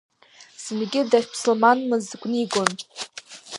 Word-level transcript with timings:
Зынгьы 0.63 1.01
дахьԥсылманмыз 1.11 2.05
гәнигон. 2.21 2.71